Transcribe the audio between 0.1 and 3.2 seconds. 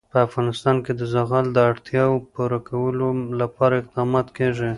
په افغانستان کې د زغال د اړتیاوو پوره کولو